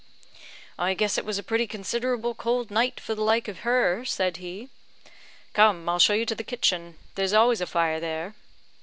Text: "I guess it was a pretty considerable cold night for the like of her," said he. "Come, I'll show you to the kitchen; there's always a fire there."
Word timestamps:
"I 0.79 0.95
guess 0.95 1.19
it 1.19 1.25
was 1.25 1.37
a 1.37 1.43
pretty 1.43 1.67
considerable 1.67 2.33
cold 2.33 2.71
night 2.71 2.99
for 2.99 3.13
the 3.13 3.21
like 3.21 3.47
of 3.47 3.59
her," 3.59 4.03
said 4.03 4.37
he. 4.37 4.69
"Come, 5.53 5.87
I'll 5.87 5.99
show 5.99 6.15
you 6.15 6.25
to 6.25 6.33
the 6.33 6.43
kitchen; 6.43 6.97
there's 7.13 7.33
always 7.33 7.61
a 7.61 7.67
fire 7.67 7.99
there." 7.99 8.33